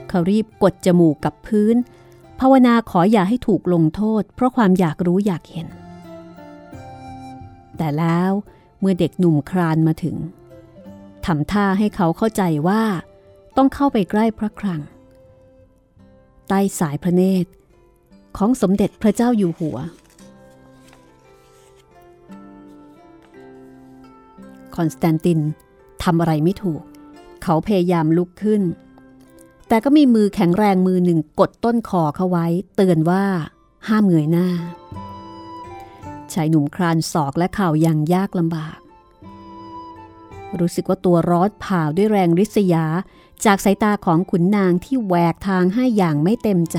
[0.09, 1.76] เขารีบกดจมูกกับพื้น
[2.40, 5.68] ภาวนาขออย่าให้ถูกลงโทษ เพราะความอยากรู้อยากเห็น
[7.76, 8.33] แต่แล้ว
[8.81, 10.16] เมื่อเด็กหนุ่มครานมาถึง
[11.26, 12.83] ทำท่าให้เขาเข้าใจว่า
[13.57, 14.81] ต้องเข้าไปใกล้พระครัง
[16.48, 17.50] ใต้สายพระเนตร
[18.37, 19.76] ของสมเด็จพระเจ้าอยู่หัว
[24.74, 25.40] คอนสแตนติน
[26.02, 26.82] ทำอะไรไม่ถูก
[27.42, 28.62] เขาพยายามลุกขึ้น
[29.68, 33.24] แต่ก็มีมือแข็งแรงมือหนึ่งกดต้นคอเขาไว้ เตือนว่า
[33.88, 34.48] ห้ามเงยหน้า
[36.32, 38.78] ชายหนุ่มครานศอกและเข่าอยังยากลำบาก
[40.61, 42.84] รู้สึกว่าตัวร้อนผ่าด้วยแรงริษยา
[43.44, 46.79] จากสายตาของขุนนางที่แหวกทางให้อย่างไม่เต็มใจ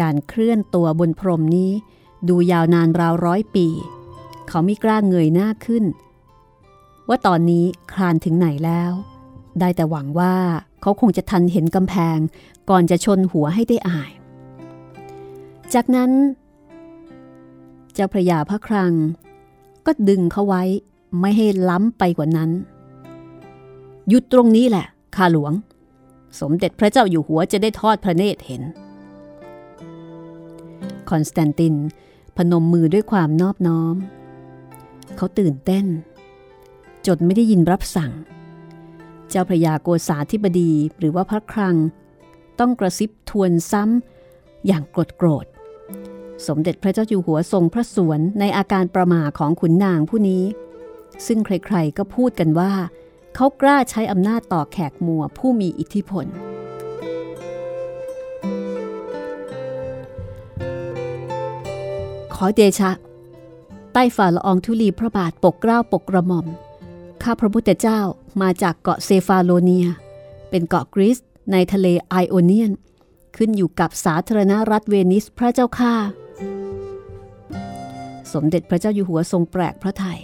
[0.00, 1.70] การเคลื่อนตัวบนพรมนี้
[2.28, 3.66] ดูยาวนานราวร้อยปี
[4.48, 5.84] เขาไม่กล้าเงยหน้าขึ้น
[7.08, 8.92] ว่าตอนนี้คลานถึงไหนแล้ว
[9.60, 10.34] ได้แต่หวังว่า
[10.80, 12.18] เขาคงจะทันเห็นกำแพง
[12.70, 14.12] ก่อนจะชนหัวให้ได้อาย
[15.74, 16.10] จากนั้น
[17.94, 18.92] เจ้าพระยาพระครัง
[19.86, 20.62] ก็ดึงเขาไว้
[21.20, 22.50] ไม่ให้ล้ำไปกว่านั้น
[24.08, 24.86] หยุดตรงนี้แหละ
[25.16, 25.52] ข้าหลวง
[26.40, 28.62] สมเด็จพระเจ้าอยู่หัวจะได้ทอดพระเนตรเห็น
[31.08, 31.74] คอนสแตนติน
[32.36, 33.96] พนมมือด้วยความนอบน้อม
[35.16, 35.86] เขาตื่นเต้น
[37.06, 38.12] จนไม่ได้ยินรับสั่ง
[39.30, 41.76] เจ้าพระยาโกษาธิบดีหรือว่าพระครัง
[42.58, 45.46] ต้องกระซิบทวนซ้ำอย่างโกรธโกรธ
[46.46, 50.44] สมเด็จพระเจ้าอยู่หัวทรงพระสวนในอาการประมาของขุนนางผู้นี้
[51.26, 52.72] ซึ่งใครๆก็พูดกันว่า
[53.34, 56.26] เขากล้าใช้อำนาจต่อแขกมัวผู้มีอิทธิพล
[62.34, 62.90] ขอเดชะ
[63.92, 66.46] ใต้ฝ่าละอองธุลีพระบาทปกเกล้าปกกระหม่อม
[67.22, 68.00] ข้าพระพุทธเจ้า
[68.42, 69.86] มาจากเกาะเซฟาโลเนีย
[70.50, 71.18] เป็นเกาะกรีซ
[71.52, 72.72] ในทะเลไอโอเนียน
[73.36, 75.94] ขึ้นอยู่กับสาธารณรัฐเวนิสพระเจ้าข้า
[78.32, 80.20] สมเด็จพระเจ้าอยู่หัวทรงแปลกพระไทย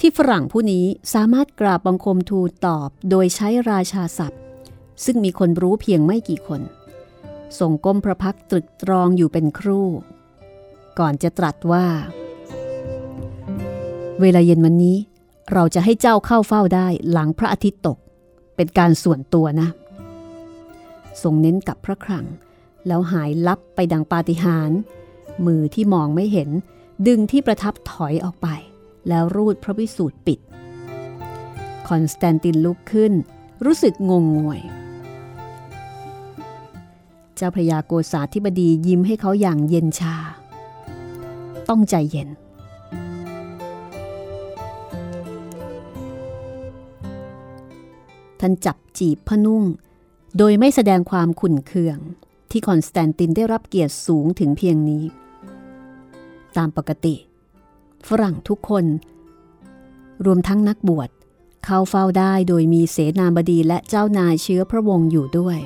[0.00, 4.40] ที่ฝรั่งผู้นี้สามารถกราบบังคมทูลตอบโดยใช้ราชาศัพท์
[5.04, 6.60] ซึ่งมีคนรู้เพียงไม่กี่คน
[7.58, 9.88] ทรงก้มพระพักตรึกตรองอยู่เป็นครู่
[10.98, 11.86] ก่อนจะตรัสว่า
[14.20, 14.96] เวลาเย็นวันนี้
[15.52, 17.98] เราจะให้เจ้าเข้าเฝ้าได้หลังพระอาทิตย์ตก
[18.56, 19.68] เป็นการส่วนตัวนะ
[21.22, 22.26] ทรงเน้นกับพระครัง
[22.86, 24.78] แล้วหายลับไปดังปาฏิหาริย์
[25.46, 26.50] มือที่มองไม่เห็น
[27.06, 28.48] ดึงที่ประทับถอยออกไป
[29.08, 30.38] แล้วรูดพระวิสูตรปิด
[31.88, 33.12] คอนสแตนตินลุกขึ้น
[33.64, 34.60] รู้สึกงงงวย
[37.36, 40.14] เจ้าพระยาโกษาธิบดียิ้มให้เขาอย่างเย็นชา
[41.68, 42.28] ต้องใจเย็น
[48.40, 49.64] ท่านจับจีบพนุ่ง
[50.38, 51.98] โดยไม่แสดงความขุ่นเคือง
[52.50, 55.04] ที่คอนสแตนตินได้รับเกียรติสูงถึงเพียงนี้
[56.56, 57.14] ตามปกติ
[58.08, 58.84] ฝรั่งทุกคน
[60.24, 61.10] รวมทั้งนักบวช
[61.64, 65.58] เข้าเฝ้าได้โดยมีเสนาบดีและเจ้านายเชื้อพระวงศ์อยู่ด้วย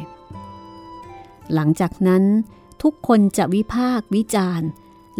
[1.54, 2.22] หลังจากนั้น
[2.82, 4.68] ทุกคนจะวิพากวิจารณ์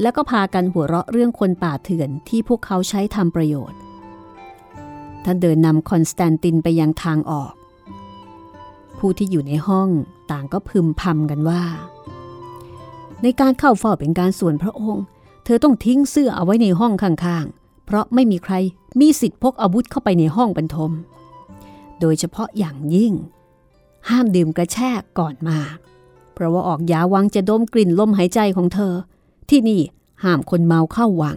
[0.00, 3.78] แล้วก็พากันหัวเราะเรื่องคนป่าเถื่อนที่พวกเขาใช้ทำประโยชน์
[5.24, 7.52] ท่านเดินนำคอนสแตนตินไปยังทางออก
[8.98, 9.88] ผู้ที่อยู่ในห้อง
[10.30, 11.62] ต่างก็พึมพำกันว่า
[13.22, 15.04] ในการเข้าเฝ้าเป็นการส่วนพระองค์
[15.44, 18.54] เธอต้องทิ้งเสื้อเอาไว้ในห้องข้างๆ เพราะไม่มีใคร
[19.00, 20.92] มีสิทธิ์พกอาวุธเข้าไปในห้องบรรทม
[22.00, 23.12] โดยเฉพาะอย่างยิ่ง
[24.08, 25.58] ห้ามดื่มกระแช่ก่อนมา
[26.32, 28.94] เพราะว่าออกยาวังจะดมกลิ่นลมหายใจของเธอ
[29.50, 29.80] ที่นี่
[30.24, 31.36] ห้ามคนเมาเข้าวัง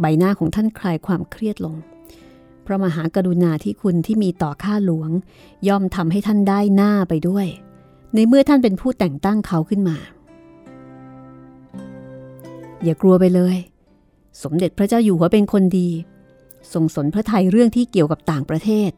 [0.00, 1.76] ใบหน้าของท่านคลายความเครียดลง
[2.66, 5.10] พระมหากรุณาที่คุณที่มีต่อข้าหลวง
[5.68, 7.46] ย่อมทำให้ท่านได้หน้าไปด้วย
[8.14, 9.96] ในเมื่อท่านเป็นผู้แต่งตั้งเขาขึ้นมา
[12.84, 13.56] อย่ากลัวไปเลย
[14.42, 15.90] สมเด็จพระเจ้าอยู่หัวเป็นคนดี
[16.72, 18.90] ทรงสนพระทัยเรื่องที่เกี่ยวกับต่างประเทศ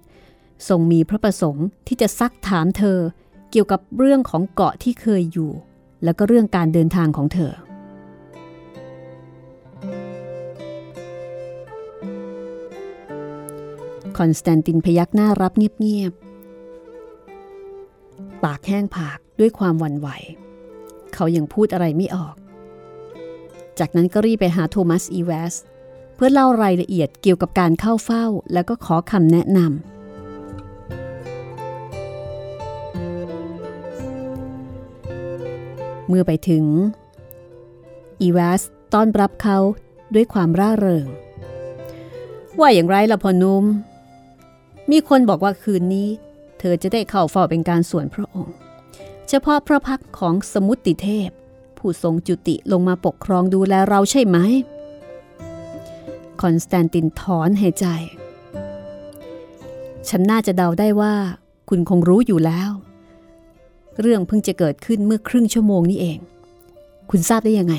[0.69, 2.99] ทรงมีพระประสงค์ที่จะซักถามเธอ
[3.51, 5.51] เกี่ยวกับเรื่องของเกาะที่เคยอยู่
[6.05, 7.53] แล้วก็เรื่องการเดินทางของเธอ
[14.19, 20.09] คอนสแตนตินพยักหน้ารับเงียบๆ ปากแห้งผากด้วยความวันไหว
[21.15, 22.35] เขายังพูดอะไรไม่ออก
[23.79, 25.55] จากนั้นก็รีบไปหาโทมัสอีเวส
[26.15, 29.79] เพื่อเล่ารายละเอียดเกี่ยวกับการเข้าเฝ้าแล้วก็ขอคำแนะนำ
[36.09, 36.65] เมื่อไปถึง
[38.21, 38.63] อีเวส
[38.95, 39.59] ต้อนรับเขา
[40.15, 41.07] ด้วยความร่าเริง
[42.59, 43.65] ว่าอย่างไรล่ะพอนุ่ม
[44.91, 46.09] มีคนบอกว่าคืนนี้
[46.59, 48.55] เธอจะได้เข้าเฝ้าเป็นการส่วนพระองค์
[49.29, 51.31] เฉพาะพระพักของสมุติเทพ
[51.79, 54.39] ผู้ทรงจุติลงมาปกครองดูแลเราใช่ไหม
[56.41, 57.87] คอนสแตนตินถอนหายใจ
[60.09, 61.15] ฉันน่าจะเดาได้ว่า
[61.69, 62.71] คุณคงรู้อยู่แล้ว
[64.01, 66.19] เรื่องเพิ่งจะเกิดขึ้นเมื่อครึ่งชั่วโมงนี้เอง
[67.11, 67.75] คุณทราบได้ยังไง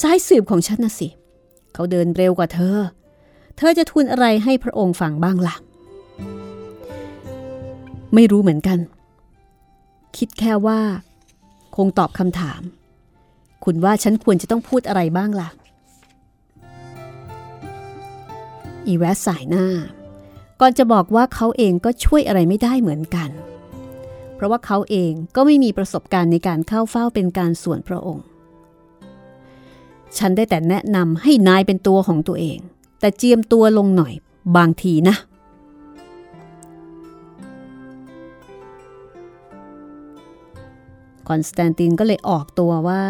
[0.00, 1.08] สายสืบของฉันนะสิ
[1.74, 2.78] เขาเดินเร็วกว่าเธอ
[3.56, 5.54] เธอจะทูลอะไรให้พระองค์ฟังบ้างล่ะ
[8.14, 8.78] ไม่รู้เหมือนกัน
[10.16, 10.80] คิดแค่ว่า
[11.76, 12.60] คงตอบคำถาม
[13.64, 15.50] คุณว่าฉันควรจะต้องพูดอะไรบ้างล่ะ
[18.86, 19.66] อีแวสสายหน้า
[20.60, 23.30] ก่อนจะบอกว่าเขาเองก็ช่วยอะไรไม่ได้เหมือนกัน
[24.34, 28.24] เพราะว่าเขาเองก็ไม่มีประสบการณ์ในการเข้าเฝ้าเป็นการส่วนพระองค์
[30.18, 32.58] ฉันได้แต่แนะนำให้นายเป็นตัวของตัวเอง
[33.00, 34.14] แต่เจียมตัวลงหน่อย
[34.56, 35.16] บางทีนะ
[41.28, 43.02] คอนสแตนตินก็เลยออกตัวว่า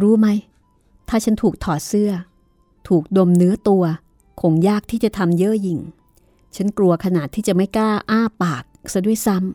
[0.00, 0.28] รู้ไหม
[1.08, 2.12] ถ้าฉันถูกถอดเสื้อ
[2.88, 3.84] ถูกดมเนื้อตัว
[4.40, 5.80] คงยากที่จะทำเย่อหยิ่ง
[6.56, 9.46] ฉันกลัวขนาดที่จะไม่กล้าอ้าปากซะด้วยซ้ำ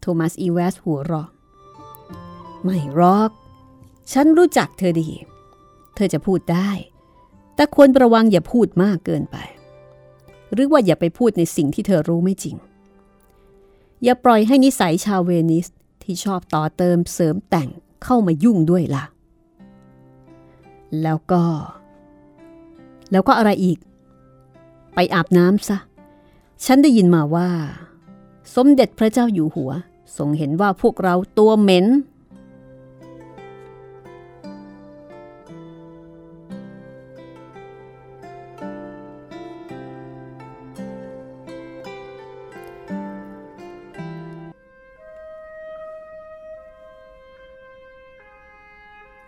[0.00, 1.28] โทมัสอีเวสหัวเราะ
[2.64, 3.30] ไม่รอก
[4.12, 5.08] ฉันรู้จักเธอดี
[5.94, 6.70] เธอจะพูดได้
[7.54, 9.36] แต่ควรระวังอย่าพูดมากเกินไป
[10.52, 12.56] หรือว่าอย่าไปพูดในสิ่งที่เธอรู้ไม่จริง
[14.04, 15.66] อย่าปล่อยให้นิสัยชาวเวนิส
[16.02, 17.68] ที่ชอบต่อเติมเสริมแต่ง
[18.04, 19.04] เข้ามายุ่งด้วยล่ะ
[21.02, 21.42] แล้วก็
[23.12, 23.78] แล้วก็อะไรอีก
[24.94, 25.78] ไปอาบน้ำซะ
[26.64, 27.48] ฉันได้ยินมาว่า
[28.54, 29.70] สมเด็จพระเจ้าอยู่หัว
[30.16, 31.86] ทรงเห็นว่าพวกเราตัวเหม็น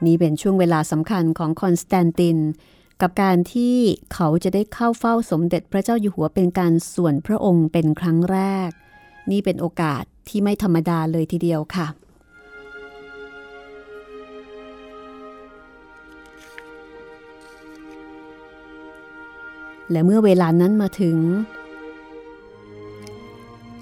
[0.06, 2.38] นี่เป็นช่วงเวลาสำคัญของคอนสแตนติน
[3.00, 3.76] กับการที่
[4.14, 8.38] เขาจะได้เข้าเฝ้าสมเด็จพระเจ้าอยู่หัวเป็นการส่วนพระองค์เป็นครั้งแร
[8.68, 8.70] ก
[9.30, 11.88] นี่เป็นโอกาสที่ไม่ธรรมดาเลยทีเดียวค่ะ
[19.90, 21.18] และเมื่อเวลานั้นมาถึง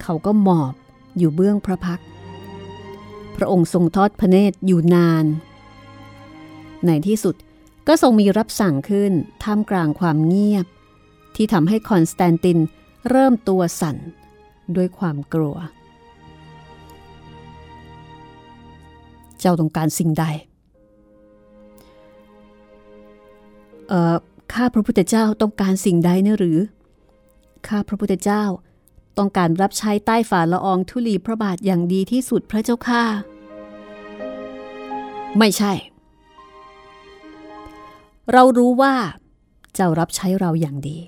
[0.02, 0.74] เขาก็หมอบ
[1.18, 2.00] อยู่เบื้องพระพัก
[3.36, 5.24] พระองค์ทรงทอดพระเนตรอยู่นาน
[6.86, 7.34] ในที่สุด
[7.88, 9.12] ก็ทรงมีรับสั่งขึ้น
[9.44, 10.66] ท่ามกลางความเงียบ
[11.36, 12.58] ที่ทำให้คอนสแตนติน
[13.10, 13.96] เริ่มตัวสั่น
[14.76, 15.56] ด้วยความกลัว
[19.40, 20.24] เจ้าต้องการสิ่งใด
[23.88, 24.16] เอ่อ
[24.54, 26.58] ข้าพระพุทธเจ้าต้องการสิ่งใดเนะหรือ
[27.68, 28.44] ข้าพระพุทธเจ้า
[29.18, 33.02] ต้องการรับใช้ใต้ฝ่าละอองธุลีพระบาทอย่างดีที่สุดพระเจ้าข้า
[35.38, 35.72] ไม่ใช่
[38.32, 38.94] เรารู้ว่า
[39.74, 40.98] เจ้ารับใช้เราอย่างดี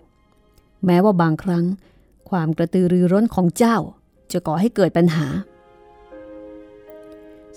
[0.87, 1.65] แม้ว่าบางครั้ง
[2.31, 3.77] ความกระตือรือร้นของเจ้า
[4.33, 5.27] จะก่อให้เกิดปัญหา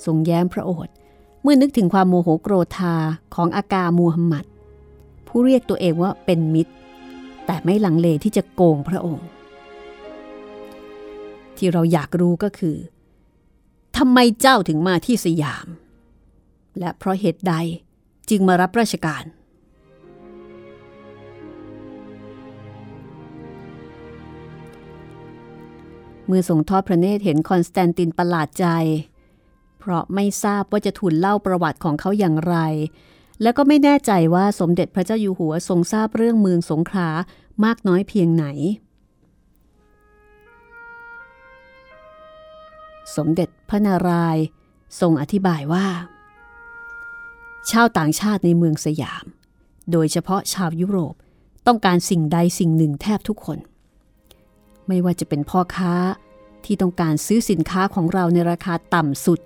[0.05, 0.93] ทรงแย้มพระโอษฐ์
[1.41, 2.95] เมื่อนึกถึงความโมโหโกรธา
[3.35, 4.45] ของอากามูฮัมหมัด
[5.27, 6.73] ผู้เรียกตัวเองว่าเป็นมิตร
[7.45, 9.27] แต่ไม่หลังเลที่จะโกงพระองค์
[11.57, 12.77] ที่เราอยากรู้ก็คือ
[13.97, 15.67] ทำไมเจ้าถึงมาที่สยาม
[16.79, 17.53] และเพราะเหตุใด
[18.29, 19.23] จึงมารับราชการ
[26.31, 28.65] เมื่อส่งทอดพระเนตรเห็นคอนสแตนตินประหลาดใจ
[29.79, 32.55] เพราะไม่ทราบว่าจะทูลเล่าประวัติของเขาอย่างไร
[33.41, 37.09] แล้วก็ไม่แน่ใจว่าสมเด็จพระเจ้าอยู่หัวทรงทราบเรื่องเมืองสงขลา
[37.63, 38.45] มากน้อยเพียงไหน
[43.15, 44.43] สมเด็จพระนารายณ์
[44.99, 45.87] ทรงอธิบายว่า
[47.71, 49.25] ชาวต่างชาติในเมืองสยาม
[49.91, 51.15] โดยเฉพาะชาวยุโรป
[51.67, 53.57] ต้องการสิ่งใดสิ่งหนึ่งแทบทุกคน
[54.89, 55.93] ไม่ว่าจะเป็นพ่อค้า
[56.65, 59.39] ที่ต้องการซื้อสินค้าของเราในราคาต่ำสุด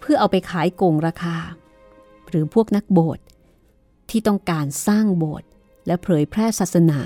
[0.00, 1.36] เพื่อเอาไปขายโกงราคา
[2.28, 3.24] หรือพวกนักโบสถ์
[4.10, 5.48] ที่ต้องการสร้างโบสถ์
[5.86, 7.00] และเผยแพร่ศาสนา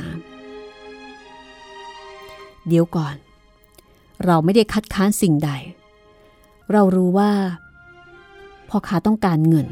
[2.68, 3.16] เดี๋ยวก่อน
[4.24, 5.50] เราไม่ได้คัดค้านสิ่งใด
[6.72, 7.32] เรารู้ว่า
[8.68, 9.68] พ่อค้าต้องการเงิน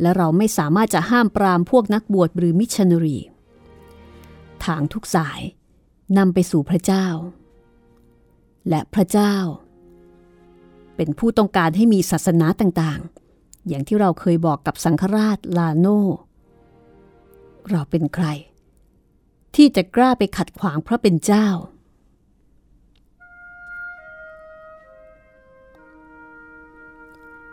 [0.00, 3.18] และเราไม่สามารถจะห้ามปรามพวกนักบวชหรือมิชชันนารี
[4.64, 5.40] ทางทุกสาย
[6.18, 7.06] นำไปสู่พระเจ้า
[8.68, 9.34] และพระเจ้า
[10.96, 15.86] เป็นผู้ต้องการให้มีศาสนาต่างๆ อย่างที่เราเคยบอกกับสังฆราชลาโน
[17.70, 18.26] เราเป็นใคร
[19.54, 21.48] ที่จะกล้าไปขัดขวางพระเป็นเจ้า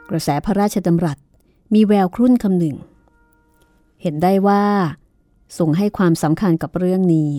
[0.10, 1.18] กระแสพระราชดำรัส
[1.74, 2.76] มีแววครุ่นคำหนึ่ง
[4.02, 4.64] เห็นได้ว่า
[5.58, 7.32] ทรงให้ความสำคัญกับเรื่องนี้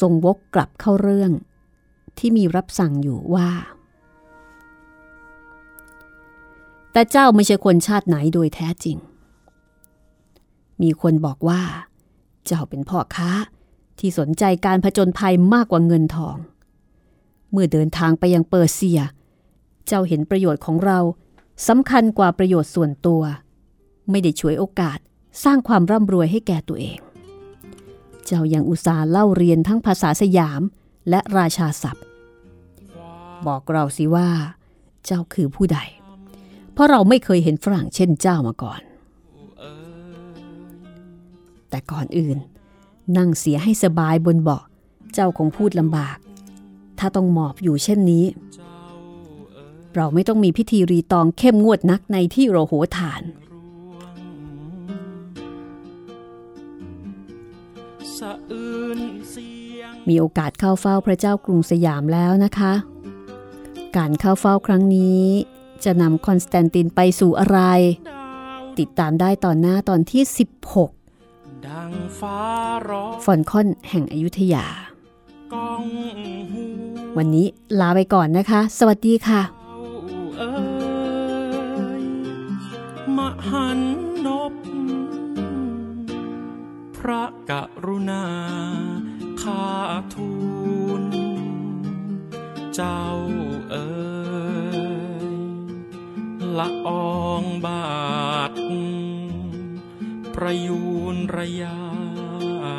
[0.00, 1.32] ทรงวกกลับเข้าเรื่อง
[2.18, 3.48] ที่มีรับสั่งอยู่ว่า
[6.92, 8.96] แต่เจ้าไม่ใช่คนชาติไหนโดยแท้จริง
[10.82, 11.62] มีคนบอกว่า
[12.46, 13.30] เจ้าเป็นพ่อค้า
[13.98, 16.36] ที่สนใจการผจญภัยมากกว่าเงินทอง
[17.50, 19.00] เมื่อเดินทางไปยังเปอร์เซีย
[19.86, 20.98] เจ้าเห็นประโยชน์ของเรา
[21.68, 23.22] สำคัญกว่าประโยชน์ส่วนตัว
[24.10, 24.98] ไม่ได้ช่วยโอกาส
[25.44, 26.98] สร้างความร่ำรวยให้แก่ตัวเอง
[28.32, 30.62] เจ้ายังอุตส่าห์เล่าเรียนทั้งภาษาสยาม
[31.08, 32.04] และราชาศัพท์
[33.46, 34.28] บอกเราสิว่า
[35.04, 35.78] เจ้าคือผู้ใด
[36.72, 38.80] เพราะเราไม่เคยเห็นฝรั่งเช่นเจ้ามาก่อน
[41.70, 42.38] แต่ก่อนอื่น
[43.16, 44.62] นั่งเสียให้สบายบนเบาะ
[45.14, 46.18] เจ้าคงพูดลำบาก
[46.98, 48.24] ถ้าต้องหมอบอยู่เช่นนี้
[49.94, 53.22] เราไม่ต้องมีพิธีรีตองเข้มงวดนักในที่โรโหฐาน
[60.08, 62.72] มีโอกาสเข้าเฝ้าพระเจ้ากรุงสยามแล้วนะคะ
[63.96, 65.24] การเข้าเฝ้าครั้งนี้
[65.84, 67.58] จะนำคอนสแตนตินไปสู่อะไร
[68.10, 68.28] ดา
[68.60, 70.22] วติดตามได้ตอนหน้าตอนที่
[70.94, 72.38] 16ดังฟ้า
[72.88, 74.66] ร้องฟอนคอนแห่งอยุธยา
[75.52, 75.82] ก้อง
[76.52, 76.64] หู
[77.16, 77.46] วันนี้
[77.80, 79.42] ลาไปก่อนนะคะ สวัสดีค่ะ
[80.38, 80.50] เอ้
[82.00, 82.02] ย
[83.16, 83.18] ม
[83.48, 84.09] หัน
[87.10, 87.52] ระก
[87.86, 88.24] รุณา
[89.42, 89.68] ข้า
[90.14, 90.32] ทู
[91.02, 91.04] ล
[92.74, 93.06] เจ้า
[93.70, 93.88] เอ๋
[95.34, 95.36] ย
[96.58, 96.88] ละอ
[97.18, 98.52] องบาท
[100.34, 100.82] ประยู
[101.14, 101.82] นระยา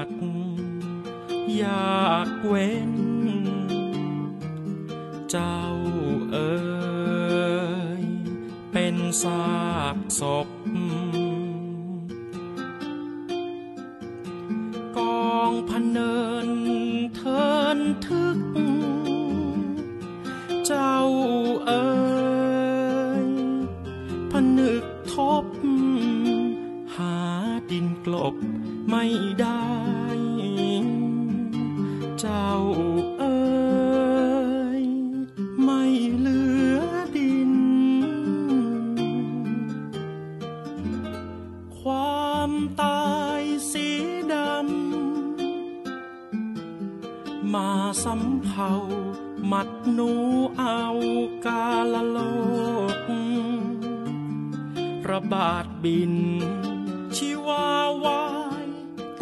[0.08, 0.10] ด
[1.56, 2.94] อยากเว้น
[5.32, 5.62] เจ้า
[6.32, 6.54] เอ๋
[8.02, 8.04] ย
[8.72, 9.52] เป็นซา
[9.96, 10.48] กศพ
[15.02, 16.16] องพันเนิ
[16.48, 16.50] น
[17.16, 17.44] เทิ
[17.78, 18.40] นทึก
[20.66, 20.98] เจ้า
[21.66, 21.86] เอ๋
[23.26, 23.28] ย
[24.32, 24.84] ผนึก
[25.14, 25.46] ทบ
[26.96, 27.18] หา
[27.72, 28.36] ดินกลบ
[28.90, 29.06] ไม่
[29.42, 29.81] ได้
[47.54, 47.70] มา
[48.04, 48.72] สำเภา
[49.48, 50.12] หมัดหนู
[50.58, 50.84] เอา
[51.46, 52.18] กาลโล
[55.04, 56.16] ก ระบาดบิน
[57.16, 57.68] ชีวา
[58.06, 58.26] วา
[58.64, 58.68] ย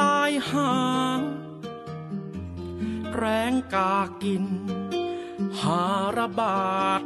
[0.01, 0.71] ตายหา
[3.15, 4.45] แรงกากิน
[5.61, 5.84] หา
[6.17, 7.01] ระบาด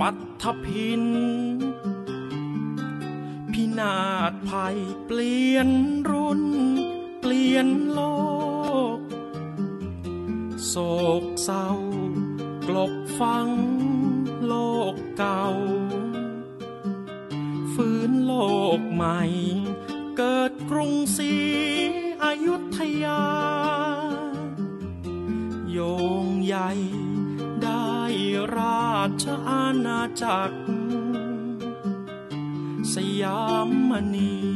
[0.00, 0.10] ปั
[0.42, 1.04] ทพิน
[3.52, 3.98] พินา
[4.30, 5.68] ศภัยเปลี่ยน
[6.10, 6.42] รุ่น
[7.20, 8.00] เปลี่ยนโล
[8.34, 8.35] ก
[10.68, 10.76] โศ
[11.22, 11.68] กเศร้า
[12.68, 13.48] กลบฟัง
[14.46, 14.54] โล
[14.92, 15.44] กเก่า
[17.74, 18.34] ฟื้นโล
[18.78, 19.20] กใหม่
[20.16, 21.34] เกิดกรุงศรี
[22.24, 23.24] อยุธยา
[25.70, 25.78] โย
[26.24, 26.70] งใหญ่
[27.62, 27.94] ได้
[28.58, 30.58] ราชอาณาจักร
[32.92, 34.55] สยามมณี